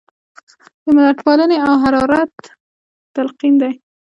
د 0.83 0.85
ملتپالنې 0.97 1.57
او 1.65 1.73
جرات 1.81 2.31
تلقین 3.15 3.53
دی. 3.61 3.71